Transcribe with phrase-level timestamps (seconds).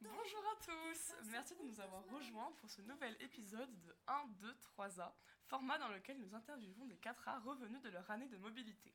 [0.00, 4.56] Bonjour à tous, merci de nous avoir rejoints pour ce nouvel épisode de 1, 2,
[4.76, 5.12] 3A,
[5.44, 8.94] format dans lequel nous interviewons des 4A revenus de leur année de mobilité.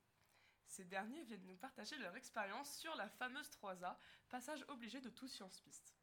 [0.67, 3.95] Ces derniers viennent nous partager leur expérience sur la fameuse 3A,
[4.29, 5.95] passage obligé de tout Sciences Piste.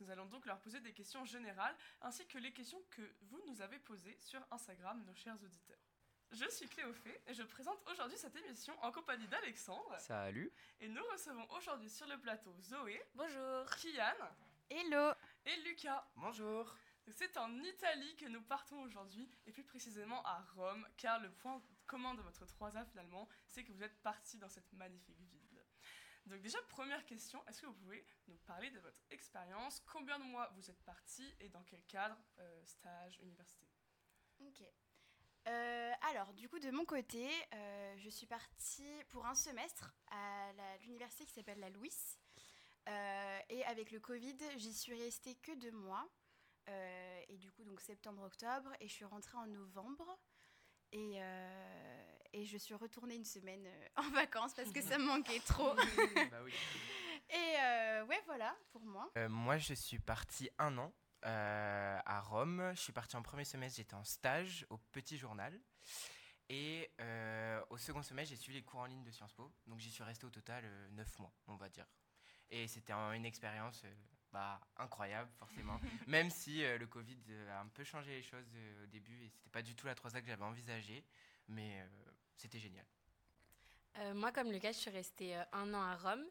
[0.00, 3.60] Nous allons donc leur poser des questions générales ainsi que les questions que vous nous
[3.62, 5.79] avez posées sur Instagram, nos chers auditeurs.
[6.32, 9.98] Je suis Cléophée et je présente aujourd'hui cette émission en compagnie d'Alexandre.
[9.98, 10.52] Salut.
[10.80, 13.02] Et nous recevons aujourd'hui sur le plateau Zoé.
[13.16, 13.66] Bonjour.
[13.76, 14.14] Kian.
[14.70, 15.12] Hello.
[15.44, 16.08] Et Lucas.
[16.14, 16.72] Bonjour.
[17.08, 21.60] C'est en Italie que nous partons aujourd'hui, et plus précisément à Rome, car le point
[21.88, 25.64] commun de votre 3A finalement, c'est que vous êtes parti dans cette magnifique ville.
[26.26, 29.80] Donc déjà, première question, est-ce que vous pouvez nous parler de votre expérience?
[29.80, 33.66] Combien de mois vous êtes parti et dans quel cadre euh, Stage, université?
[34.38, 34.62] Ok.
[35.50, 40.52] Euh, alors, du coup, de mon côté, euh, je suis partie pour un semestre à
[40.82, 41.94] l'université qui s'appelle la Louis.
[43.50, 46.08] et avec le Covid, j'y suis restée que deux mois.
[46.70, 48.70] Euh, et du coup, donc septembre-octobre.
[48.80, 50.18] Et je suis rentrée en novembre.
[50.92, 55.04] Et, euh, et, je suis retournée une semaine euh, en vacances parce que ça me
[55.04, 55.74] manquait trop.
[56.30, 56.52] bah oui.
[57.30, 57.54] Et
[58.08, 59.08] ouais, voilà pour moi.
[59.28, 62.72] moi, je suis partie un an à Rome.
[62.74, 65.58] Je suis partie en premier semestre, j'étais en stage au Petit Journal.
[66.48, 66.90] Et
[67.70, 69.52] au second semestre, j'ai suivi les cours en ligne de Sciences Po.
[69.66, 71.86] Donc j'y suis restée au total neuf mois, on va dire.
[72.50, 73.84] Et c'était une expérience
[74.32, 75.80] bah, incroyable, forcément.
[76.06, 79.24] Même si euh, le Covid euh, a un peu changé les choses euh, au début
[79.24, 81.04] et c'était pas du tout la 3A que j'avais envisagé,
[81.48, 81.84] mais
[82.36, 82.86] c'était génial.
[84.14, 86.24] Moi, comme Lucas, je suis restée un an à Rome.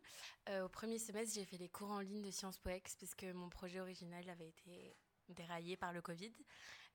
[0.64, 3.32] au premier semestre, j'ai fait les cours en ligne de Sciences Po Ex parce que
[3.34, 4.96] mon projet original avait été
[5.30, 6.34] déraillé par le Covid.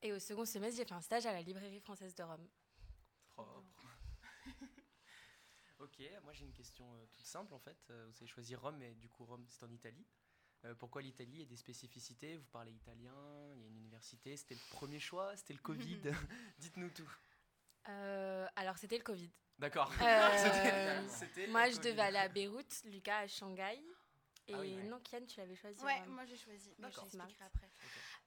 [0.03, 2.49] Et au second semestre, j'ai fait un stage à la librairie française de Rome.
[3.35, 3.89] Propre.
[5.79, 7.79] ok, moi j'ai une question toute simple en fait.
[7.89, 10.07] vous avez choisi Rome et du coup Rome c'est en Italie.
[10.65, 12.37] Euh, pourquoi l'Italie Il y a des spécificités?
[12.37, 13.15] Vous parlez italien,
[13.55, 14.37] il y a une université.
[14.37, 16.01] C'était le premier choix C'était le Covid
[16.59, 17.11] Dites-nous tout.
[17.89, 19.31] Euh, alors, c'était le Covid.
[19.59, 19.93] D'accord.
[20.03, 21.03] Euh,
[21.49, 23.81] moi, je devais aller à Beyrouth, Lucas à Shanghai.
[24.47, 25.83] Et ah non, Kian, tu l'avais choisi.
[25.83, 26.71] Ouais, moi j'ai choisi.
[26.79, 27.71] Mais je t'expliquerai après.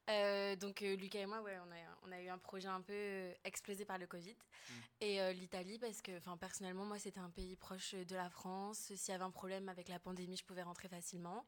[0.09, 2.81] Euh, donc euh, Lucas et moi, ouais, on a, on a eu un projet un
[2.81, 4.33] peu explosé par le Covid.
[4.33, 4.73] Mm.
[5.01, 8.91] Et l'Italie, parce que personnellement, moi, c'était un pays proche de la France.
[8.95, 11.45] S'il y avait un problème avec la pandémie, je pouvais rentrer facilement.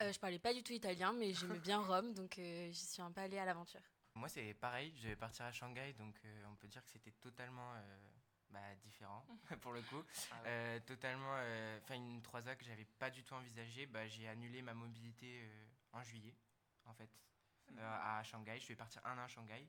[0.00, 3.20] je parlais pas du tout italien, mais j'aimais bien Rome, donc j'y suis un peu
[3.20, 3.82] allée à l'aventure.
[4.18, 4.92] Moi, c'est pareil.
[4.96, 6.14] Je vais partir à Shanghai, donc
[6.50, 7.72] on peut dire que c'était totalement
[8.50, 9.24] bah, différent
[9.62, 10.02] pour le coup.
[10.32, 11.34] Ah totalement,
[11.82, 13.86] enfin une 3A que j'avais pas du tout envisagé.
[13.86, 15.48] Bah, j'ai annulé ma mobilité
[15.92, 16.34] en juillet,
[16.84, 17.10] en fait.
[17.76, 18.58] Euh, à Shanghai.
[18.58, 19.68] Je vais partir un an à Shanghai.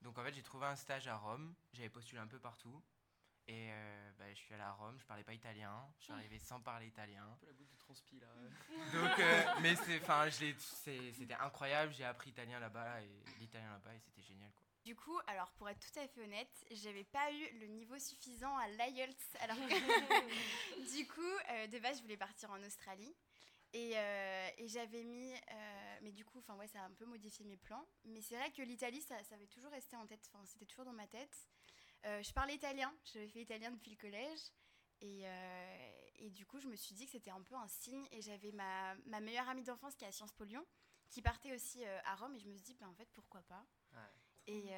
[0.00, 1.54] Donc en fait, j'ai trouvé un stage à Rome.
[1.72, 2.82] J'avais postulé un peu partout.
[3.50, 6.38] Et euh, bah, je suis allé à Rome, je parlais pas italien, je suis arrivé
[6.38, 7.24] sans parler italien.
[7.24, 8.28] Un peu la goutte de transpi là.
[8.92, 13.10] Donc, euh, mais c'était incroyable, j'ai appris italien là-bas et
[13.40, 14.64] l'italien là-bas et c'était génial quoi.
[14.84, 18.56] Du coup, alors pour être tout à fait honnête, j'avais pas eu le niveau suffisant
[18.56, 19.36] à l'IELTS.
[19.40, 19.56] Alors
[20.96, 23.14] du coup, de base, je voulais partir en Australie.
[23.76, 25.32] Euh, et, j'avais mis.
[25.32, 27.86] Euh, mais du coup, enfin ouais, ça a un peu modifié mes plans.
[28.04, 30.28] Mais c'est vrai que l'Italie, ça, ça, avait toujours resté en tête.
[30.32, 31.48] Enfin, c'était toujours dans ma tête.
[32.06, 32.92] Euh, je parlais italien.
[33.04, 34.40] J'avais fait italien depuis le collège.
[35.02, 35.24] Et,
[36.16, 38.06] et, du coup, je me suis dit que c'était un peu un signe.
[38.12, 40.66] Et j'avais ma, ma, meilleure amie d'enfance qui est à Sciences Po Lyon,
[41.08, 42.36] qui partait aussi à Rome.
[42.36, 43.64] Et je me suis dit, ben, en fait, pourquoi pas
[44.46, 44.68] Et,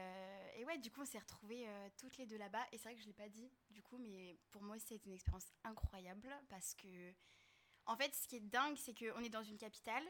[0.54, 1.66] et, ouais, du coup, on s'est retrouvées
[1.98, 2.64] toutes les deux là-bas.
[2.70, 5.00] Et c'est vrai que je ne l'ai pas dit, du coup, mais pour moi, c'était
[5.04, 7.12] une expérience incroyable parce que
[7.86, 10.04] en fait, ce qui est dingue, c'est qu'on est dans une capitale,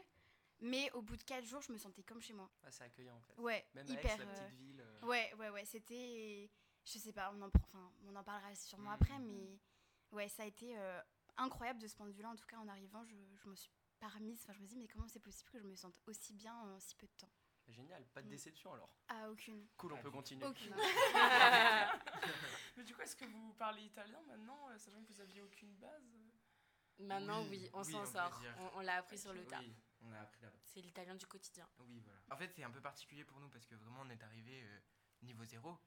[0.59, 2.49] mais au bout de 4 jours, je me sentais comme chez moi.
[2.63, 3.37] Ah, c'est accueillant en fait.
[3.37, 4.17] Ouais, Même hyper.
[4.17, 4.81] la petite euh, ville.
[4.81, 5.05] Euh.
[5.05, 5.65] Ouais, ouais, ouais.
[5.65, 6.49] C'était.
[6.85, 8.93] Je sais pas, on en, enfin, on en parlera sûrement mmh.
[8.93, 9.59] après, mais
[10.11, 10.99] ouais, ça a été euh,
[11.37, 12.29] incroyable de ce point de vue-là.
[12.29, 14.41] En tout cas, en arrivant, je, je me suis pas remise.
[14.43, 16.79] Enfin, je me dis, mais comment c'est possible que je me sente aussi bien en
[16.79, 17.31] si peu de temps?
[17.69, 18.31] Génial, pas de mmh.
[18.31, 19.65] déception alors Ah, aucune.
[19.77, 20.45] Cool, on peut continuer.
[20.45, 20.75] Aucune.
[22.77, 26.03] mais du coup, est-ce que vous parlez italien maintenant, sachant que vous aviez aucune base
[26.99, 28.41] Maintenant, oui, on s'en sort.
[28.75, 29.59] On, l'a appris sur le tas.
[29.59, 31.67] Oui, on a appris là C'est l'italien du quotidien.
[31.79, 32.19] Oui, voilà.
[32.31, 34.79] En fait, c'est un peu particulier pour nous parce que vraiment, on est arrivé euh,
[35.23, 35.77] niveau zéro.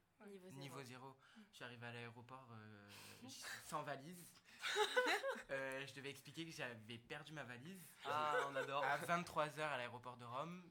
[0.52, 1.16] Niveau zéro.
[1.36, 1.40] Mm.
[1.50, 2.90] Je suis arrivé à l'aéroport euh,
[3.64, 4.26] sans valise.
[5.48, 7.86] Euh, je devais expliquer que j'avais perdu ma valise.
[8.04, 8.82] Ah, on adore.
[8.82, 10.68] À 23h à l'aéroport de Rome,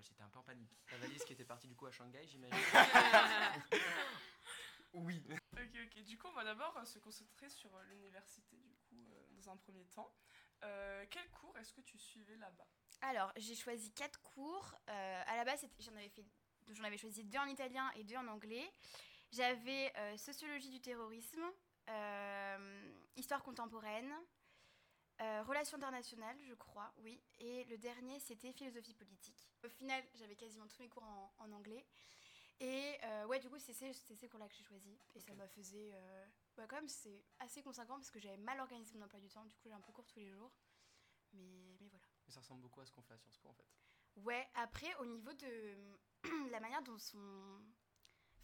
[0.00, 0.76] j'étais un peu en panique.
[0.90, 2.58] La valise qui était partie du coup à Shanghai, j'imagine.
[4.94, 5.22] oui.
[5.52, 6.02] Ok, ok.
[6.04, 9.50] Du coup, on va d'abord euh, se concentrer sur euh, l'université, du coup, euh, dans
[9.50, 10.12] un premier temps.
[11.10, 12.66] quel cours est-ce que tu suivais là-bas?
[13.00, 14.74] Alors, j'ai choisi quatre cours.
[14.86, 16.24] à la base, j'en avais, fait,
[16.70, 18.70] j'en avais choisi deux en italien et deux en anglais.
[19.32, 21.44] J'avais sociologie du terrorisme,
[23.16, 24.12] histoire contemporaine,
[25.20, 27.20] Euh, relations internationales, je crois, oui.
[27.40, 29.50] Et le dernier, c'était philosophie politique.
[29.64, 31.84] Au final, j'avais quasiment tous mes cours en, en anglais.
[32.60, 34.96] Et euh, ouais, du coup, c'est ces, cours-là que j'ai choisi.
[35.14, 35.90] Et ça m'a faisait.
[35.92, 36.26] Euh,
[36.58, 39.44] ouais, quand même, c'est assez conséquent parce que j'avais mal organisé mon emploi du temps.
[39.44, 40.52] Du coup, j'ai un peu cours tous les jours.
[41.32, 42.04] Mais, mais voilà.
[42.26, 43.66] Mais ça ressemble beaucoup à ce qu'on fait à Sciences Po en fait.
[44.24, 45.76] Ouais, après, au niveau de
[46.50, 47.62] la manière dont sont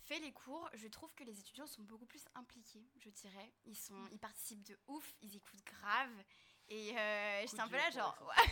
[0.04, 3.52] faits les cours, je trouve que les étudiants sont beaucoup plus impliqués, je dirais.
[3.64, 6.12] Ils, sont, ils participent de ouf, ils écoutent grave.
[6.68, 8.16] Et euh, j'étais un peu là, genre.
[8.22, 8.44] ouais.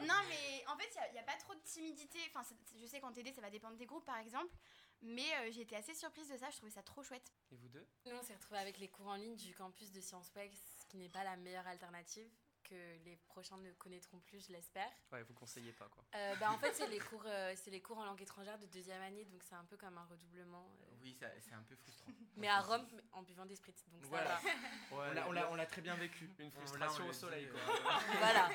[0.06, 2.18] non, mais en fait, il n'y a, pas trop de timidité.
[2.32, 4.54] Enfin, je sais qu'en TD, ça va dépendre des groupes, par exemple.
[5.02, 7.32] Mais euh, j'ai été assez surprise de ça, je trouvais ça trop chouette.
[7.50, 7.86] Et vous deux?
[8.06, 10.86] Nous, on s'est retrouvés avec les cours en ligne du campus de Sciences Po, ce
[10.86, 12.30] qui n'est pas la meilleure alternative
[12.70, 14.90] que les prochains ne connaîtront plus, je l'espère.
[15.10, 16.04] Ouais, vous conseillez pas quoi.
[16.14, 18.66] Euh, bah, en fait, c'est les, cours, euh, c'est les cours en langue étrangère de
[18.66, 20.70] deuxième année, donc c'est un peu comme un redoublement.
[20.82, 20.86] euh.
[21.02, 22.12] Oui, ça- c'est un peu frustrant.
[22.36, 24.36] Mais à Rome, en buvant des spritz, donc ça Voilà.
[24.36, 24.50] va.
[24.92, 26.30] On l'a- on l'a- on l'a très bien vécu.
[26.38, 27.52] Une frustration au soleil euh,
[27.82, 27.98] quoi.
[28.18, 28.48] voilà.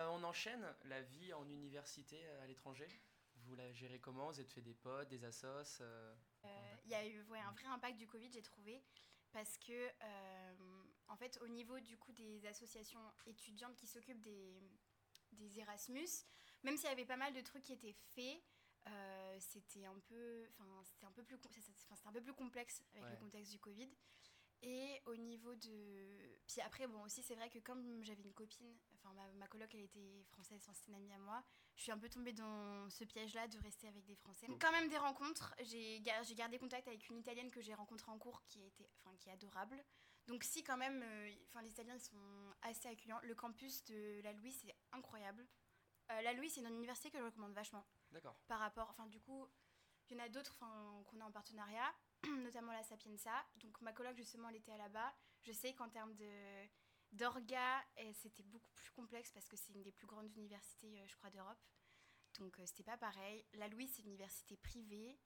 [0.00, 2.88] Euh, on enchaîne la vie en université à l'étranger.
[3.44, 4.30] Vous la gérez comment?
[4.30, 5.46] Vous êtes fait des potes, des assos
[5.82, 6.48] euh, Euh,
[6.84, 8.82] Il y a eu ouais, un vrai impact du Covid, j'ai trouvé,
[9.32, 14.60] parce que, euh, en fait, au niveau du coup des associations étudiantes qui s'occupent des,
[15.32, 16.08] des Erasmus,
[16.62, 18.42] même s'il y avait pas mal de trucs qui étaient faits,
[18.88, 21.36] euh, c'était un peu, enfin, c'était un peu plus,
[21.90, 23.10] enfin, un peu plus complexe avec Ouais.
[23.10, 23.90] le contexte du Covid.
[24.62, 28.74] Et au niveau de, puis après bon aussi c'est vrai que comme j'avais une copine,
[28.94, 31.44] enfin ma, ma coloc elle était française, enfin, c'était une amie à moi,
[31.76, 34.46] je suis un peu tombée dans ce piège-là de rester avec des Français.
[34.58, 35.54] Quand même des rencontres.
[35.60, 38.88] J'ai ga- j'ai gardé contact avec une Italienne que j'ai rencontrée en cours qui, était,
[38.96, 39.84] enfin, qui est adorable.
[40.26, 43.20] Donc si quand même, euh, enfin, les Italiens ils sont assez accueillants.
[43.22, 45.46] Le campus de la Louise c'est incroyable.
[46.10, 48.36] Euh, la Louise c'est une université que je recommande vachement D'accord.
[48.48, 49.46] par rapport, enfin du coup,
[50.08, 51.94] il y en a d'autres qu'on a en partenariat,
[52.44, 53.32] notamment la Sapienza.
[53.56, 55.14] Donc ma coloc justement, elle était là-bas.
[55.42, 56.66] Je sais qu'en termes de
[57.12, 61.06] d'orga, eh, c'était beaucoup plus complexe parce que c'est une des plus grandes universités, euh,
[61.06, 61.58] je crois, d'Europe.
[62.38, 63.44] Donc euh, c'était pas pareil.
[63.54, 65.18] La Louise, c'est une université privée.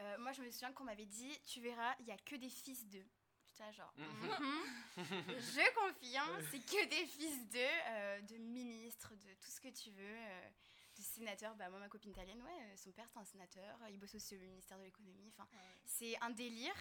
[0.00, 2.48] Euh, moi, je me souviens qu'on m'avait dit, tu verras, il y a que des
[2.50, 3.06] fils d'eux.
[3.46, 4.96] J'étais genre, Mhm.
[4.96, 9.90] je confirme, c'est que des fils d'eux, euh, de ministres, de tout ce que tu
[9.90, 10.02] veux.
[10.16, 10.50] euh,
[10.96, 13.98] de sénateurs, bah moi ma copine italienne, ouais, euh, son père c'est un sénateur, il
[13.98, 15.46] bosse aussi au ministère de l'économie, enfin
[15.84, 16.74] c'est un délire,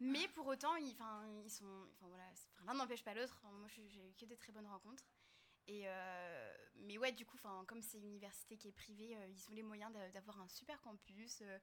[0.00, 0.96] mais pour autant ils,
[1.44, 2.24] ils sont, enfin voilà,
[2.66, 5.04] l'un n'empêche pas l'autre, moi j'ai eu que des très bonnes rencontres,
[5.68, 9.48] et euh, mais ouais du coup, comme c'est une université qui est privée, euh, ils
[9.48, 11.58] ont les moyens d'a- d'avoir un super campus, euh,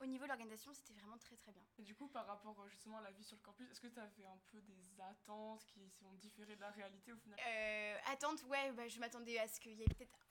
[0.00, 1.64] au niveau de l'organisation c'était vraiment très très bien.
[1.78, 3.86] Et du coup, par rapport euh, justement à la vie sur le campus, est-ce que
[3.86, 7.38] tu avais un peu des attentes qui sont différées de la réalité au final?
[7.46, 10.23] Euh, attente, ouais, bah, je m'attendais à ce qu'il y ait peut-être,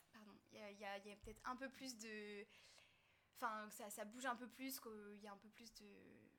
[0.54, 2.46] il y a, il y a- il y a peut-être un peu plus de,
[3.38, 5.88] enfin, ça, ça bouge un peu plus, qu'il y a un peu plus de,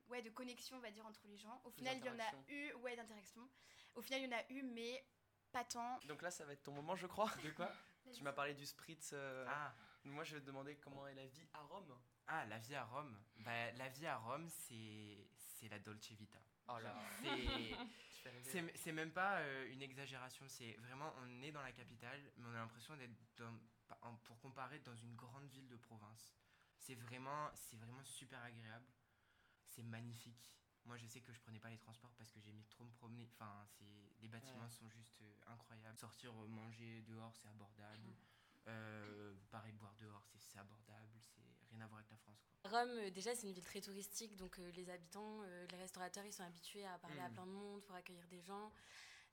[0.07, 1.61] ouais, de connexion, on va dire, entre les gens.
[1.63, 3.47] Au Plus final, il y en a eu, ouais, d'interaction.
[3.95, 5.05] Au final, il y en a eu, mais
[5.51, 5.99] pas tant.
[6.07, 7.29] Donc là, ça va être ton moment, je crois.
[7.43, 7.71] De quoi
[8.13, 9.11] Tu m'as parlé du spritz.
[9.13, 11.97] euh, Ah, Moi, je vais te demander comment est la vie à Rome.
[12.27, 13.17] ah, la vie à Rome.
[13.37, 16.39] Bah, la vie à Rome, c'est c'est la Dolce Vita.
[16.67, 16.93] Oh là.
[18.43, 22.51] C'est même pas euh, une exagération, c'est vraiment, on est dans la capitale, mais on
[22.51, 23.57] a l'impression d'être, dans-
[24.23, 26.33] pour comparer, dans une grande ville de province.
[26.77, 28.85] C'est vraiment, c'est vraiment super agréable,
[29.63, 30.51] c'est magnifique.
[30.85, 33.27] Moi, je sais que je prenais pas les transports parce que j'aimais trop me promener.
[33.33, 34.69] Enfin, c'est, les bâtiments Ouais.
[34.69, 35.97] sont juste euh, incroyables.
[35.97, 38.15] Sortir euh, manger dehors, c'est abordable.
[38.67, 41.09] Euh, pareil, boire dehors, c'est, abordable.
[41.19, 42.69] C'est rien à voir avec la France, quoi.
[42.69, 46.25] Rome, euh, déjà, c'est une ville très touristique, donc euh, les habitants, euh, les restaurateurs,
[46.25, 47.33] ils sont habitués à parler à Mm.
[47.33, 48.71] plein de monde pour accueillir des gens.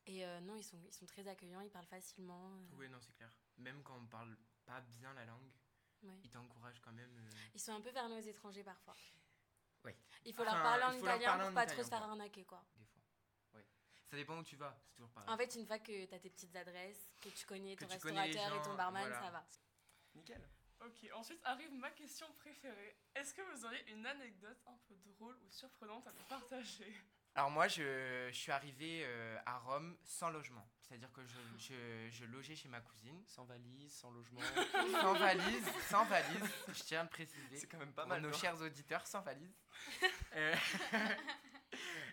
[0.07, 2.51] Et non, ils sont, ils sont très accueillants, ils parlent facilement.
[2.73, 3.31] Oui, non, c'est clair.
[3.59, 5.51] Même quand on parle pas bien la langue,
[6.03, 6.19] ouais.
[6.25, 7.17] ils t'encouragent quand même.
[7.19, 8.97] euh, Ils sont un peu fermés aux étrangers parfois.
[9.85, 9.93] Oui.
[10.25, 12.03] Il faut Enfin, leur parler en italien parler pour en pas italien, trop se faire
[12.03, 12.65] arnaquer, quoi.
[12.77, 13.03] des fois.
[13.55, 13.63] Oui.
[14.11, 15.29] Ça dépend où tu vas, c'est toujours pareil.
[15.31, 17.91] En fait, une fois que tu as tes petites adresses, que tu connais Que ton
[17.95, 19.21] tu connais les restaurateur et ton barman, voilà.
[19.21, 19.45] ça va.
[20.15, 20.49] Nickel.
[20.85, 22.97] Ok, ensuite arrive ma question préférée.
[23.15, 26.93] Est-ce que vous auriez une anecdote un peu drôle ou surprenante à nous partager?
[27.35, 30.69] Alors moi, je, je suis arrivé euh, à Rome sans logement.
[30.83, 34.41] C'est-à-dire que je, je, je logeais chez ma cousine, Sans valise, sans logement.
[35.01, 37.57] sans valise, sans valise, je tiens à le préciser.
[37.57, 38.21] C'est quand même pas mal.
[38.21, 39.55] nos chers auditeurs, sans valise.
[40.35, 40.55] Euh,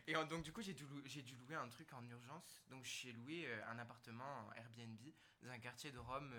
[0.07, 2.61] Et en- donc du coup, j'ai dû, louer un truc en urgence.
[2.69, 4.99] Donc j'ai loué euh, un appartement en Airbnb
[5.41, 6.33] dans un quartier de Rome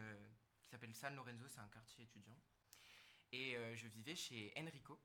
[0.63, 2.37] qui s'appelle San Lorenzo, c'est un quartier étudiant.
[3.33, 5.01] Et je vivais chez Enrico,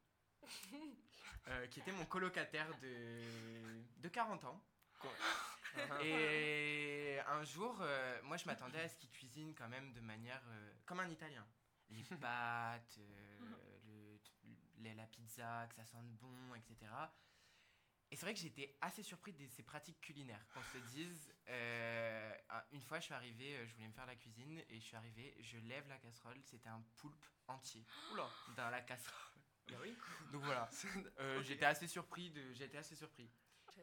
[1.47, 4.61] euh, qui était mon colocataire de, de 40 ans.
[5.97, 10.43] Et un jour, euh, moi je m'attendais à ce qu'il cuisine quand même de manière
[10.47, 11.47] euh, comme un italien.
[11.89, 14.19] Les pâtes, le-
[14.95, 17.17] la pizza, que ça sente bon, etc.
[18.11, 21.35] et c'est vrai que j'étais assez surpris de ces pratiques culinaires, qu'on se dise.
[21.49, 22.33] Euh,
[22.71, 25.35] une fois, je suis arrivé, je voulais me faire la cuisine, et je suis arrivé,
[25.41, 29.44] je lève la casserole, c'était un poulpe entier Oula dans la casserole.
[29.69, 29.95] Bah oui
[30.31, 30.69] Donc voilà,
[31.19, 32.29] Euh, j'étais assez surpris.
[32.31, 33.29] De, j'étais assez surpris.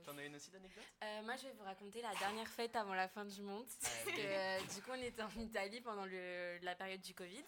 [0.06, 0.84] T'en as une aussi d'anecdote?
[1.02, 3.66] Euh, moi, je vais vous raconter la dernière fête avant la fin du monde.
[3.82, 7.44] Parce que, euh, du coup, on était en Italie pendant le- la période du Covid.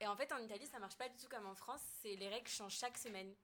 [0.00, 1.82] Et en fait, en Italie, ça marche pas du tout comme en France.
[2.00, 3.34] C'est les règles changent chaque semaine.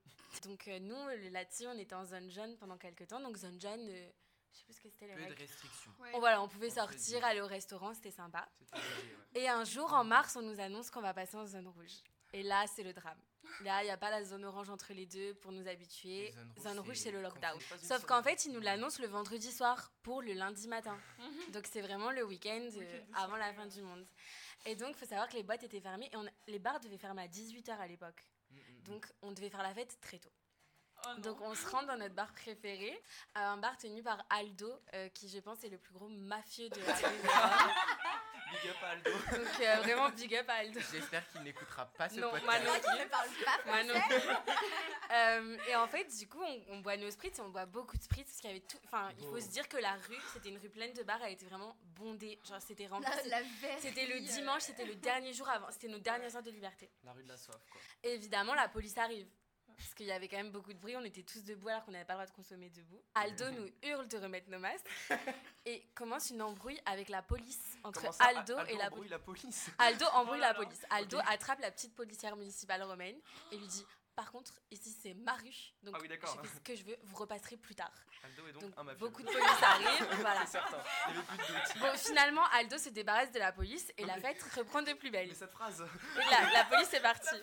[0.45, 3.21] Donc, euh, nous, le- là-dessus, on était en zone jaune pendant quelques temps.
[3.21, 4.11] Donc, zone jaune, euh,
[4.55, 5.43] je sais plus ce que c'était les Peu de règles.
[5.43, 5.93] restrictions.
[5.99, 6.13] Ouais.
[6.15, 8.49] Oh, voilà, on pouvait On sortir, aller au restaurant, c'était sympa.
[8.61, 9.41] C'était léger, ouais.
[9.43, 12.03] Et un jour, en mars, on nous annonce qu'on va passer en zone rouge.
[12.33, 13.21] Et là, c'est le drame.
[13.65, 16.33] Là, il n'y a pas la zone orange entre les deux pour nous habituer.
[16.33, 17.59] Zone rouge, Zone rouge, c'est le lockdown.
[17.83, 20.97] Sauf qu'en fait, ils nous l'annoncent le vendredi soir pour le lundi matin.
[21.53, 24.07] Donc c'est vraiment le week-end euh, avant la fin du monde.
[24.67, 26.99] Et donc, il faut savoir que les boîtes étaient fermées et on- les bars devaient
[26.99, 28.23] fermer à 18h à l'époque.
[28.51, 28.83] Mm, mm, mm.
[28.85, 30.33] Donc on devait faire la fête très tôt.
[31.07, 31.21] Oh.
[31.21, 33.01] Donc on se rend dans notre bar préféré,
[33.37, 36.81] un bar tenu par Aldo, euh, qui je pense est le plus gros mafieux de
[36.81, 36.95] la.
[38.51, 39.11] Big up à Aldo.
[39.33, 40.81] Donc euh, vraiment big up à Aldo.
[40.93, 42.45] J'espère qu'il n'écoutera pas ce Non, podcast.
[42.47, 42.65] moi non.
[42.65, 44.23] Moi qui ne parle pas Moi non français.
[45.11, 48.03] Euh, et en fait, du coup, on, on boit nos spritz, on boit beaucoup de
[48.03, 48.77] spritz parce qu'il y avait tout.
[48.85, 51.33] Enfin, il faut se dire que la rue, c'était une rue pleine de bars, elle
[51.33, 52.39] était vraiment bondée.
[52.47, 53.11] Genre, c'était rempli.
[53.81, 56.91] C'était le dimanche, c'était le dernier jour avant, c'était nos dernières heures de liberté.
[57.05, 57.81] La rue de la soif, quoi.
[58.03, 59.27] Et évidemment, la police arrive.
[59.79, 61.93] Parce qu'il y avait quand même beaucoup de bruit, on était tous debout alors qu'on
[61.93, 63.01] n'avait pas le droit de consommer debout.
[63.15, 64.89] Aldo nous hurle de remettre nos masques
[65.67, 69.11] et commence une embrouille avec la police entre ça, Aldo, et la embrouille police.
[69.11, 69.71] la police?
[69.79, 70.65] Aldo embrouille Oh là la là.
[70.65, 70.85] police.
[70.91, 73.17] Aldo attrape la petite policière municipale romaine
[73.53, 73.87] et lui dit
[74.19, 76.37] Par contre, ici c'est ma rue, donc Ah oui, d'accord.
[76.43, 77.93] je fais ce que je veux, vous repasserez plus tard.
[78.25, 78.99] Aldo est donc, Donc un mafieux.
[78.99, 80.41] beaucoup de police arrivent, voilà.
[80.45, 81.79] C'est certain, il avait plus de doute.
[81.81, 85.13] Bon, finalement, Aldo se débarrasse de la police et la Mais- fête reprend de plus
[85.13, 85.29] belle.
[85.29, 85.81] Mais cette phrase
[86.17, 87.37] Et la, la police est partie.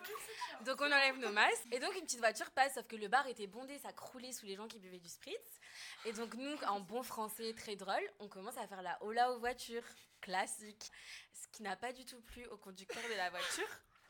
[0.66, 1.64] Donc on enlève nos masques.
[1.72, 4.46] Et donc une petite voiture passe, sauf que le bar était bondé, ça croulait sous
[4.46, 5.62] les gens qui buvaient du spritz.
[6.04, 9.40] Et donc nous, en bon français très drôle, on commence à faire la hola aux
[9.40, 9.86] voitures.
[10.20, 10.92] Classique.
[11.32, 13.68] Ce qui n'a pas du tout plu au conducteur de la voiture.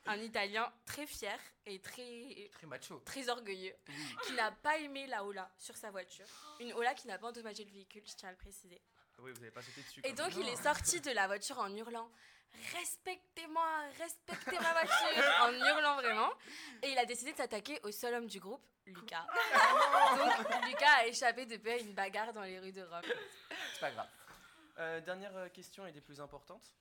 [0.07, 2.99] Un Italien très fier et très, Très macho.
[3.05, 3.75] très orgueilleux,
[4.25, 6.27] qui n'a pas aimé la hola sur sa voiture.
[6.59, 8.81] Une hola qui n'a pas endommagé le véhicule, je tiens à le préciser.
[9.19, 10.01] Oui, vous n'avez pas sauté dessus.
[10.03, 12.09] Et donc il est sorti de la voiture en hurlant
[12.73, 16.31] Respectez-moi, respectez ma voiture En hurlant vraiment.
[16.83, 19.25] Et il a décidé de s'attaquer au seul homme du groupe, Lucas.
[20.17, 23.01] donc Lucas a échappé depuis à une bagarre dans les rues de Rome.
[23.73, 24.09] C'est pas grave.
[24.77, 26.73] Euh, dernière question et des plus importantes.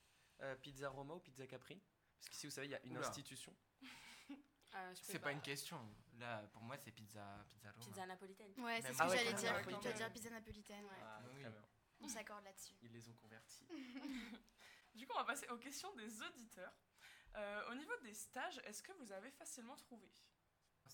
[0.42, 1.80] Euh, pizza Roma ou pizza Capri?
[2.24, 3.08] Parce qu'ici, vous savez, il y a une Oula.
[3.08, 3.54] institution.
[4.76, 5.78] Euh, je peux C'est pas une question.
[6.18, 7.84] Là, pour moi, c'est pizza, pizza Roma.
[7.86, 8.52] Pizza napolitaine.
[8.58, 9.80] Ouais, c'est ce que Ah ouais, j'allais pizza dire.
[9.80, 10.90] J'allais dire pizza napolitaine, ouais.
[11.00, 11.42] Ah, Oui.
[11.42, 11.62] très bien.
[12.00, 12.74] On s'accorde là-dessus.
[12.82, 13.64] Ils les ont convertis.
[14.96, 16.72] Du coup, on va passer aux questions des auditeurs.
[17.36, 20.08] Euh, au niveau des stages, est-ce que vous avez facilement trouvé?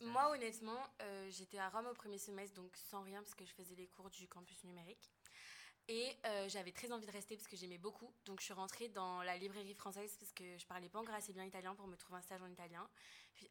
[0.03, 3.53] Moi, honnêtement, euh, j'étais à Rome au premier semestre, donc sans rien, parce que je
[3.55, 5.11] faisais les cours du campus numérique.
[5.89, 8.15] Et euh, j'avais très envie de rester parce que j'aimais beaucoup.
[8.25, 11.33] Donc je suis rentrée dans la librairie française parce que je parlais pas encore assez
[11.33, 12.89] bien italien pour me trouver un stage en italien.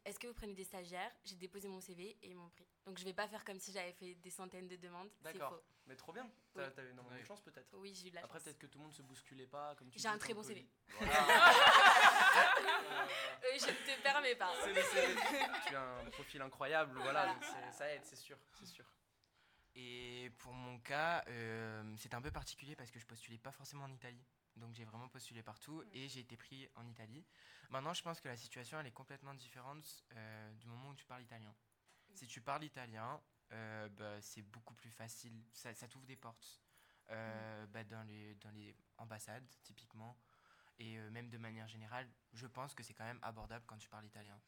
[0.06, 1.10] Est-ce que vous prenez des stagiaires?
[1.24, 2.66] J'ai déposé mon CV et ils m'ont pris.
[2.86, 5.10] Donc je vais pas faire comme si j'avais fait des centaines de demandes.
[5.20, 5.60] D'accord.
[5.86, 6.30] Mais trop bien.
[6.54, 6.74] T'as- Oui.
[6.74, 7.26] T'avais énormément de Oui.
[7.26, 7.68] chance, peut-être.
[7.74, 8.44] Oui, j'ai eu de la Après, chance.
[8.44, 9.74] peut-être que tout le monde se bousculait pas.
[9.74, 10.66] comme tu J'ai un très bon CV.
[10.98, 11.12] Voilà.
[13.42, 14.52] Euh, je ne te permets pas.
[14.62, 15.14] C'est le CV.
[15.66, 18.84] tu as un profil incroyable, voilà, donc ça aide, c'est sûr, c'est sûr.
[19.74, 23.84] Et pour mon cas, euh, c'était un peu particulier parce que je postulais pas forcément
[23.84, 24.24] en Italie.
[24.56, 27.24] Donc j'ai vraiment postulé partout et j'ai été pris en Italie.
[27.70, 31.04] Maintenant, je pense que la situation elle est complètement différente euh, du moment où tu
[31.06, 31.54] parles italien.
[32.14, 33.20] Si tu parles italien,
[33.52, 35.44] euh, bah, c'est beaucoup plus facile.
[35.52, 36.60] Ça, ça t'ouvre des portes
[37.10, 40.16] euh, bah, dans, les, dans les ambassades, typiquement.
[40.80, 43.88] Et euh, même de manière générale, je pense que c'est quand même abordable quand tu
[43.90, 44.40] parles italien.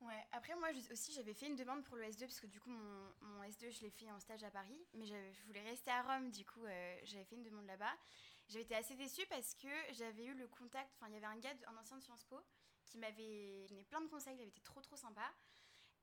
[0.00, 2.70] Ouais, après moi aussi j'avais fait une demande pour le S2 parce que du coup
[2.70, 5.14] mon, mon S2 je l'ai fait en stage à Paris, mais je
[5.46, 7.94] voulais rester à Rome, du coup euh, j'avais fait une demande là-bas.
[8.48, 11.38] J'avais été assez déçue parce que j'avais eu le contact, enfin il y avait un
[11.38, 12.40] gars, un ancien de Sciences Po,
[12.84, 15.32] qui m'avait donné plein de conseils, il avait été trop trop sympa.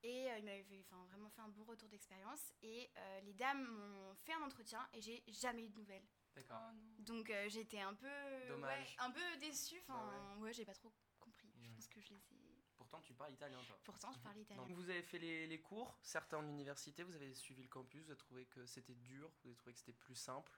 [0.04, 2.54] Et euh, il m'avait vraiment fait un bon retour d'expérience.
[2.62, 2.90] Et
[3.24, 6.06] les dames m'ont fait un entretien et j'ai jamais eu de nouvelles.
[6.38, 6.62] D'accord.
[6.72, 7.01] Oh.
[7.01, 8.08] Donc euh, été un peu,
[8.48, 8.89] Dommage.
[8.91, 9.79] ouais, un peu déçue.
[9.82, 11.50] Enfin, Bah ouais, j'ai pas trop compris.
[11.62, 12.38] Je pense que je les ai.
[12.77, 13.79] Pourtant, tu parles italien, toi.
[13.84, 14.62] Pourtant, je parlais italien.
[14.62, 18.03] Donc, vous avez fait les, les cours, certains en université, vous avez suivi le campus,
[18.03, 20.51] vous avez trouvé que c'était dur, vous avez trouvé que c'était plus simple.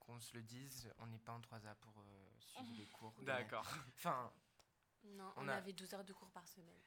[0.00, 3.14] Qu'on se le dise, on n'est pas en 3A pour euh, suivre les cours.
[3.22, 3.66] D'accord.
[3.96, 4.32] Enfin,
[5.04, 6.80] Non, On on, a- avait 12 heures de cours par semaine.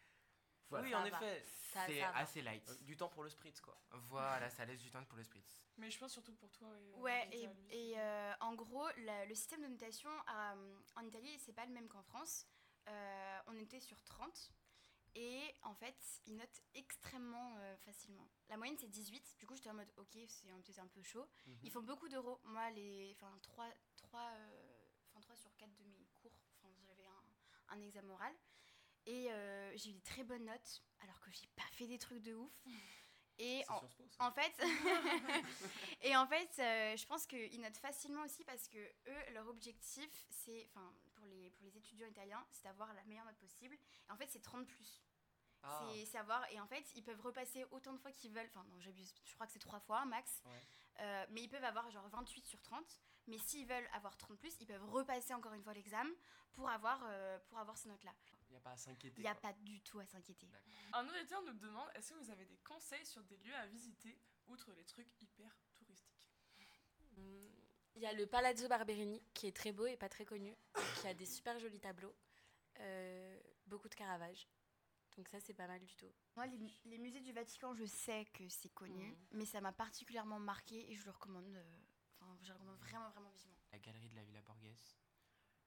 [0.69, 0.85] Voilà.
[0.85, 1.07] Oui, Ça en va.
[1.07, 1.45] effet.
[1.73, 2.15] Ça, c'est va.
[2.17, 2.67] assez light.
[2.69, 3.79] Euh, Du temps pour le spritz, quoi.
[3.91, 5.61] Voilà, ça laisse du temps pour le spritz.
[5.77, 6.67] Mais je pense surtout pour toi.
[6.79, 11.05] Et, euh, Ouais, Rita, et, euh, en gros, la- le système de notation euh, en
[11.05, 12.45] Italie, c'est pas le même qu'en France.
[12.88, 14.51] Euh, on était sur 30.
[15.15, 15.97] Et en fait,
[16.27, 18.27] ils notent extrêmement euh, facilement.
[18.47, 19.38] La moyenne, c'est 18.
[19.39, 21.27] Du coup, j'étais en mode, ok, c'est un, peut-être un peu chaud.
[21.47, 21.57] Mhm.
[21.63, 22.39] Ils font beaucoup d'euros.
[22.43, 24.31] Moi, les, enfin, 3, 3,
[25.09, 28.33] enfin, 3 sur 4 de mes cours, enfin, j'avais un, un examen oral.
[29.09, 32.21] Et euh, j'ai eu des très bonnes notes, alors que j'ai pas fait des trucs
[32.21, 32.51] de ouf.
[33.41, 34.53] Et en, fait,
[36.01, 40.27] et en fait, euh, je pense qu'ils notent facilement aussi parce que eux, leur objectif,
[40.29, 43.75] c'est, enfin, pour les, pour les étudiants italiens, c'est d'avoir la meilleure note possible.
[43.75, 45.01] Et en fait, c'est 30 plus.
[45.63, 48.49] Ah, C'est savoir, et en fait, ils peuvent repasser autant de fois qu'ils veulent.
[48.53, 50.41] Enfin, non, j'abuse, je crois que c'est trois fois max.
[50.45, 50.63] Ouais.
[50.99, 52.83] Euh, mais ils peuvent avoir genre 28 sur 30.
[53.27, 56.11] Mais s'ils veulent avoir 30 plus, ils peuvent repasser encore une fois l'examen
[56.51, 58.13] pour avoir, euh, pour avoir ces notes-là.
[58.49, 59.17] Il n'y a pas à s'inquiéter.
[59.19, 59.51] Il n'y a quoi.
[59.51, 60.47] pas du tout à s'inquiéter.
[60.93, 64.19] Un auditeur nous demande est-ce que vous avez des conseils sur des lieux à visiter,
[64.47, 66.25] outre les trucs hyper touristiques?
[67.17, 67.49] Hum,
[67.95, 70.55] Il y a le Palazzo Barberini qui est très beau et pas très connu,
[70.99, 72.15] qui a des super jolis tableaux,
[72.79, 74.47] euh, beaucoup de Caravage.
[75.17, 76.11] Donc ça c'est pas mal du tout.
[76.35, 79.17] Moi, les, les musées du Vatican, je sais que c'est connu, Mhm.
[79.31, 81.45] mais ça m'a particulièrement marqué et je le recommande.
[81.55, 81.77] euh,
[82.21, 83.55] Enfin, je le recommande vraiment, vraiment vivement.
[83.71, 84.97] La galerie de la Villa Borghese,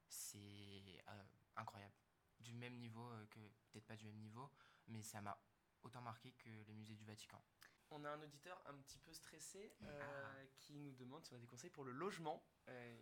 [0.09, 1.23] c'est euh,
[1.57, 1.95] incroyable.
[2.43, 3.39] Du même niveau euh, que,
[3.71, 4.51] peut-être pas du même niveau,
[4.89, 5.37] mais ça m'a
[5.83, 7.41] autant marqué que les musées du Vatican.
[7.91, 10.47] On a un auditeur un petit peu stressé euh, Ah.
[10.59, 12.43] qui nous demande si on a des conseils pour le logement.
[12.69, 12.97] Euh,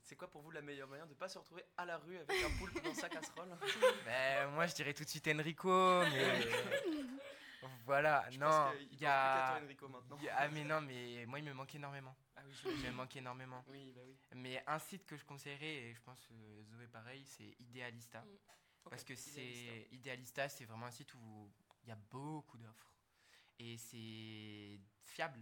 [0.00, 2.16] c'est quoi pour vous la meilleure manière de ne pas se retrouver à la rue
[2.18, 3.56] avec un poulpe dans sa casserole?
[4.04, 6.40] Ben, moi je dirais tout de suite Enrico, mais
[7.84, 10.16] voilà, Je non, il y a, Enrico maintenant.
[10.18, 12.16] il y a- ah mais non, mais moi il me manque énormément.
[12.36, 12.86] Ah oui, Il je...
[12.86, 13.64] me manque énormément.
[13.68, 14.16] oui, bah oui.
[14.34, 18.20] Mais un site que je conseillerais, et je pense euh, Zoé pareil, c'est Idealista.
[18.20, 18.36] Mm.
[18.90, 19.30] Parce que Idealista.
[19.34, 21.50] c'est Idealista, c'est vraiment un site où
[21.82, 22.94] il y a beaucoup d'offres.
[23.58, 25.40] Et c'est fiable.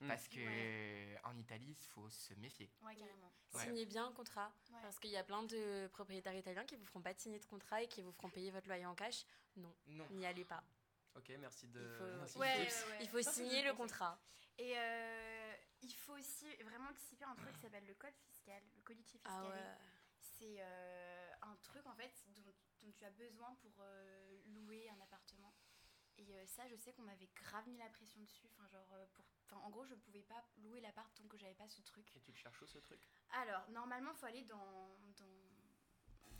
[0.00, 0.08] Mm.
[0.08, 1.18] Parce que Ouais.
[1.24, 2.70] en Italie, il faut se méfier.
[2.82, 3.32] Ouais, carrément.
[3.54, 3.64] Ouais.
[3.64, 4.78] Signez bien un contrat, Ouais.
[4.82, 7.46] parce qu'il y a plein de propriétaires italiens qui vous feront pas de signer de
[7.46, 9.24] contrat et qui vous feront payer votre loyer en cash.
[9.56, 10.06] Non, Non.
[10.10, 10.62] n'y allez pas.
[11.14, 11.80] Ok, merci de.
[11.80, 12.86] Il faut- merci Ouais, du ouais, tips.
[12.88, 12.98] ouais.
[13.00, 14.18] Il faut Ça, c'est signer le contrat.
[14.58, 18.82] Et euh, il faut aussi vraiment anticiper un truc qui s'appelle le code fiscal, le
[18.82, 19.32] codice fiscal.
[19.34, 19.74] Ah ouais.
[20.18, 22.52] C'est euh, un truc en fait dont,
[22.86, 25.52] dont tu as besoin pour euh, louer un appartement.
[26.18, 28.46] Et euh, ça, je sais qu'on m'avait grave mis la pression dessus.
[28.46, 31.54] Enfin, genre, euh, pour, enfin, en gros, je pouvais pas louer l'appart tant que j'avais
[31.54, 32.14] pas ce truc.
[32.16, 33.00] Et tu le cherches où ce truc?
[33.30, 35.28] Alors, normalement, il faut aller dans, dans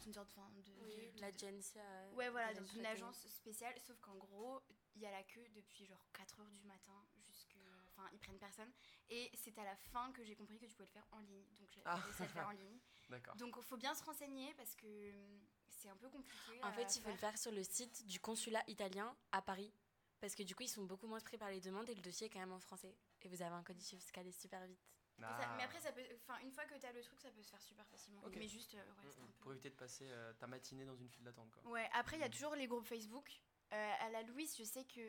[0.06, 1.76] une sorte enfin, de, Oui, de- l'agence.
[2.14, 4.62] Ouais, voilà, dans une agence spéciale, sauf qu'en gros,
[4.94, 7.56] il y a la queue depuis genre 4 heures du matin jusque.
[7.88, 8.70] Enfin, ils prennent personne.
[9.08, 11.46] Et c'est à la fin que j'ai compris que tu pouvais le faire en ligne.
[11.58, 11.98] Donc, j'ai Ah.
[12.06, 12.78] le faire en ligne.
[13.10, 13.34] D'accord.
[13.36, 15.40] Donc, il faut bien se renseigner parce que hum,
[15.76, 16.60] c'est un peu compliqué.
[16.62, 19.72] En fait, il faut le faire sur le site du consulat italien à Paris.
[20.20, 22.26] Parce que du coup, ils sont beaucoup moins pris par les demandes et le dossier
[22.26, 22.94] est quand même en français.
[23.22, 24.80] Et vous avez un codice fiscal super vite.
[25.18, 25.54] Et ça- Ah.
[25.56, 27.50] mais après, ça peut, enfin, une fois que tu as le truc, ça peut se
[27.50, 28.22] faire super facilement.
[28.34, 29.32] Mais juste, euh, ouais, Mm, mm.
[29.40, 31.62] Pour éviter de passer euh, ta matinée dans une file d'attente, quoi.
[31.70, 33.40] Ouais, après, il y a toujours les groupes Facebook.
[33.72, 35.02] Euh, à la Louise, je sais qu'il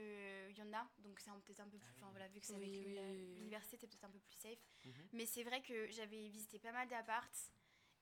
[0.58, 1.92] y en a, donc c'est peut-être un peu plus.
[1.94, 4.20] Ah Enfin voilà, vu que c'est Oui, avec oui, oui, l'université, c'est peut-être un peu
[4.20, 4.60] plus safe.
[4.84, 4.94] Mhm.
[5.14, 7.30] Mais c'est vrai que j'avais visité pas mal d'apparts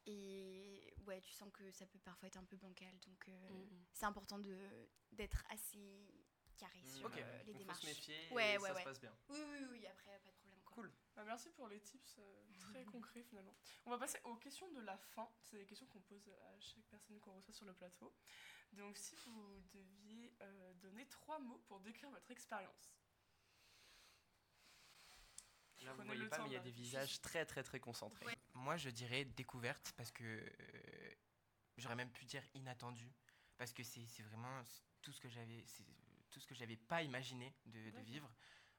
[0.05, 2.97] et ouais, tu sens que ça peut parfois être un peu bancal.
[2.99, 3.85] Donc euh, Mm, mm.
[3.93, 6.13] c'est important de- d'être assez
[6.57, 7.79] carré sur Ok, euh, les donc démarches.
[7.81, 8.79] faut se méfier Ouais, et ouais, ça ouais.
[8.81, 9.13] se passe bien.
[9.29, 10.59] Oui, oui, oui, après, pas de problème.
[10.63, 10.73] Quoi.
[10.75, 10.91] Cool.
[11.15, 13.55] Bah, merci pour les tips euh, très concrets finalement.
[13.85, 15.29] On va passer aux questions de la fin.
[15.41, 18.13] C'est des questions qu'on pose à chaque personne qu'on reçoit sur le plateau.
[18.73, 22.91] Donc si vous deviez euh, donner trois mots pour décrire votre expérience.
[25.81, 28.25] Là, vous Prenez voyez pas, mais il y a des visages très, très, très concentrés.
[28.25, 28.37] Ouais.
[28.53, 31.13] Moi, je dirais découverte parce que euh,
[31.77, 33.11] j'aurais même pu dire inattendu
[33.57, 34.63] parce que c'est c'est vraiment
[35.01, 35.85] tout ce que j'avais c'est
[36.31, 38.29] tout ce que j'avais pas imaginé de, vivre.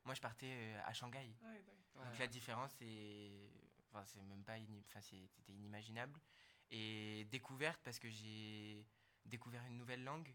[0.05, 1.35] Moi, je partais euh, à Shanghai.
[1.43, 1.65] Ouais.
[1.95, 3.51] Donc la différence c'est
[3.91, 4.57] enfin c'est même pas
[4.87, 6.21] enfin c'était inimaginable
[6.71, 8.85] et découverte parce que j'ai
[9.25, 10.35] découvert une nouvelle langue.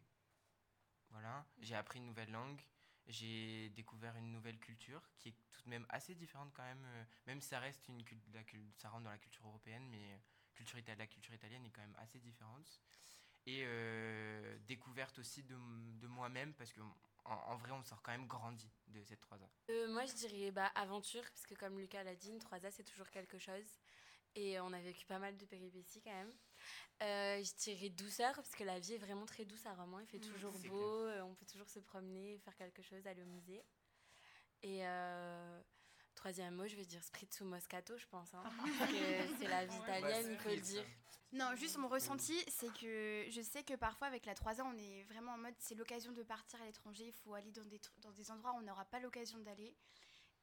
[1.10, 2.62] Voilà, j'ai appris une nouvelle langue,
[3.08, 7.04] j'ai découvert une nouvelle culture qui est tout de même assez différente quand même euh,
[7.28, 8.04] même si ça reste une
[8.78, 10.18] ça rentre dans la culture européenne mais euh,
[10.54, 12.82] culture la culture italienne est quand même assez différente
[13.46, 15.56] et euh, découverte aussi de,
[16.08, 16.82] moi-même parce que
[17.26, 19.52] en, vrai on sort quand même grandi de ans.
[19.70, 22.84] Euh, moi, je dirais bah, aventure, parce que comme Lucas l'a dit, une 3A, c'est
[22.84, 23.80] toujours quelque chose.
[24.36, 26.34] Et on a vécu pas mal de péripéties quand même.
[27.02, 30.00] Euh, je dirais douceur, parce que la vie est vraiment très douce à Romans.
[30.00, 33.24] Il fait Mm, toujours beau, euh, on peut toujours se promener, faire quelque chose, aller
[33.24, 33.64] au musée.
[34.64, 35.62] Et euh,
[36.16, 38.34] troisième mot, je vais dire spritz ou moscato, je pense.
[38.36, 38.44] hein,
[39.40, 40.86] c'est la vie italienne, bah, il faut le dire.
[41.34, 45.04] Non, juste mon ressenti, c'est que je sais que parfois avec la 3A, on est
[45.06, 48.12] vraiment en mode c'est l'occasion de partir à l'étranger, il faut aller dans des, dans
[48.12, 49.74] des endroits où on n'aura pas l'occasion d'aller.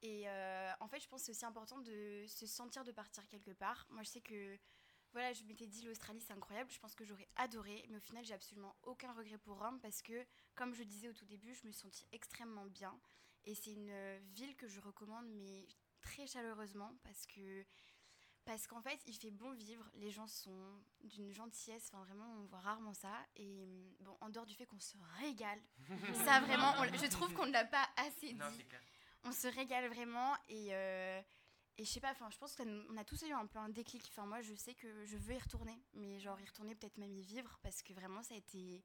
[0.01, 3.27] Et euh, en fait, je pense que c'est aussi important de se sentir de partir
[3.29, 3.87] quelque part.
[3.91, 4.59] Moi, je sais que
[5.13, 8.25] voilà, je m'étais dit l'Australie c'est incroyable, je pense que j'aurais adoré, mais au final
[8.25, 11.67] j'ai absolument aucun regret pour Rome parce que, comme je disais au tout début, je
[11.67, 12.99] me suis sentie extrêmement bien.
[13.45, 15.67] Et c'est une euh, ville que je recommande, mais
[16.01, 17.65] très chaleureusement parce que
[18.45, 22.45] parce qu'en fait, il fait bon vivre, les gens sont d'une gentillesse, enfin vraiment, on
[22.47, 23.13] voit rarement ça.
[23.37, 25.61] Et hum, bon, en dehors du fait qu'on se régale,
[26.25, 28.35] ça vraiment, on- je trouve qu'on ne l'a pas assez dit.
[28.35, 28.47] Non,
[29.25, 31.21] on se régale vraiment et, euh,
[31.79, 34.05] et je sais pas, enfin je pense qu'on a tous eu un peu un déclic.
[34.11, 37.15] Enfin moi je sais que je veux y retourner, mais genre y retourner peut-être même
[37.15, 38.85] y vivre parce que vraiment ça a été,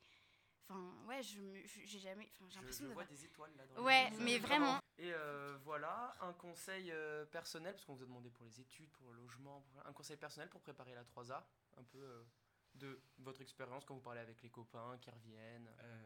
[0.69, 1.39] enfin ouais je
[1.85, 3.05] j'ai jamais, enfin j'ai l'impression je d'avoir.
[3.05, 4.79] vois des étoiles là dans Ouais, les mais vraiment.
[4.99, 8.91] Et euh, voilà, un conseil euh, personnel, parce qu'on vous a demandé pour les études,
[8.91, 11.43] pour le logement, pour- un conseil personnel pour préparer la 3A,
[11.77, 12.23] un peu euh,
[12.75, 15.67] de votre expérience quand vous parlez avec les copains qui reviennent.
[15.79, 16.03] Euh,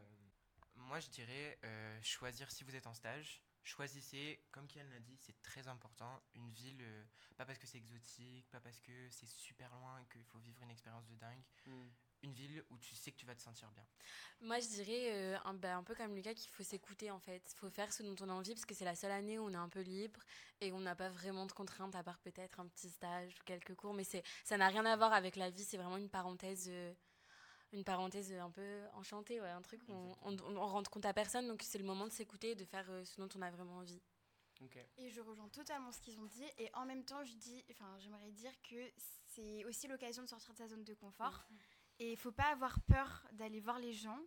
[0.76, 3.42] moi, je dirais euh, choisir si vous êtes en stage.
[3.68, 7.04] Choisissez, comme Kian l'a dit, c'est très important, une ville, euh,
[7.36, 10.62] pas parce que c'est exotique, pas parce que c'est super loin et qu'il faut vivre
[10.62, 11.88] une expérience de dingue, Hmm.
[12.22, 13.84] une ville où tu sais que tu vas te sentir bien.
[14.40, 17.42] Moi, je dirais euh, un, bah, un peu comme Lucas qu'il faut s'écouter en fait.
[17.52, 19.42] Il faut faire ce dont on a envie parce que c'est la seule année où
[19.44, 20.20] on est un peu libre
[20.62, 23.74] et on n'a pas vraiment de contraintes à part peut-être un petit stage ou quelques
[23.74, 23.92] cours.
[23.92, 25.64] Mais c'est, ça n'a rien à voir avec la vie.
[25.64, 26.94] C'est vraiment une parenthèse, euh,
[27.72, 31.12] une parenthèse un peu enchantée, ouais, un truc où on, on, on rend compte à
[31.12, 31.46] personne.
[31.48, 33.76] Donc c'est le moment de s'écouter et de faire euh, ce dont on a vraiment
[33.78, 34.00] envie.
[34.96, 37.96] Et je rejoins totalement ce qu'ils ont dit et en même temps je dis, enfin
[38.00, 38.90] j'aimerais dire que
[39.26, 41.44] c'est aussi l'occasion de sortir de sa zone de confort
[42.00, 44.18] et il faut pas avoir peur d'aller voir les gens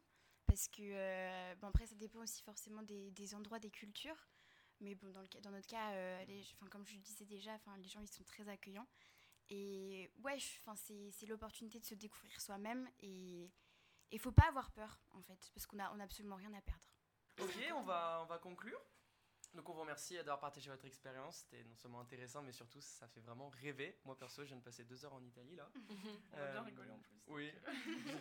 [0.45, 4.29] parce que euh, bon après ça dépend aussi forcément des, des endroits, des cultures.
[4.79, 7.25] Mais bon, dans, le, cas- dans notre cas, euh, les, enfin, comme je le disais
[7.25, 8.87] déjà, enfin, les gens ils sont très accueillants.
[9.53, 10.37] Et ouais,
[10.75, 13.51] c'est c'est l'opportunité de se découvrir soi-même et
[14.11, 16.61] il faut pas avoir peur en fait, parce qu'on a, on a absolument rien à
[16.61, 16.95] perdre.
[17.41, 18.79] Ok, on va, on va conclure.
[19.53, 21.39] Donc on vous remercie d'avoir partagé votre expérience.
[21.39, 23.99] C'était non seulement intéressant, mais surtout ça fait vraiment rêver.
[24.05, 25.69] Moi perso, je viens de passer deux heures en Italie là.
[25.75, 27.17] On a bien Euh, rigolé en plus.
[27.27, 27.51] Oui,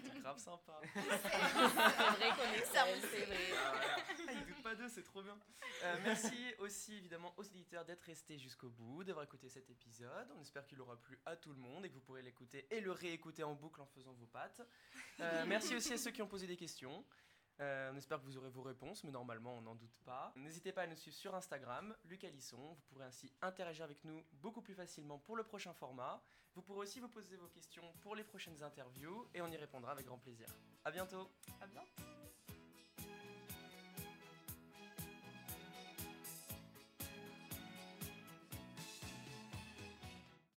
[0.02, 0.80] c'était grave sympa.
[0.94, 3.36] c'est vrai qu'on est Ça, on seul, c'est vrai.
[3.56, 3.96] Ah, voilà.
[4.70, 5.36] Pas d'eux, c'est trop bien.
[5.82, 10.28] Euh, merci aussi évidemment aux éditeurs d'être restés jusqu'au bout, d'avoir écouté cet épisode.
[10.38, 12.80] On espère qu'il aura plu à tout le monde et que vous pourrez l'écouter et
[12.80, 14.62] le réécouter en boucle en faisant vos pattes.
[15.18, 17.04] Euh, merci aussi à ceux qui ont posé des questions.
[17.58, 20.32] Euh, on espère que vous aurez vos réponses, mais normalement on n'en doute pas.
[20.36, 22.74] N'hésitez pas à nous suivre sur Instagram, Luc Alisson.
[22.74, 26.22] Vous pourrez ainsi interagir avec nous beaucoup plus facilement pour le prochain format.
[26.54, 29.90] Vous pourrez aussi vous poser vos questions pour les prochaines interviews et on y répondra
[29.90, 30.46] avec grand plaisir.
[30.84, 31.28] À bientôt
[31.60, 32.09] À bientôt.